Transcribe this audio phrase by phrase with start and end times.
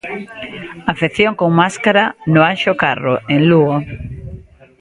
[0.93, 2.03] Afección con máscara
[2.33, 3.77] no Anxo Carro, en Lugo.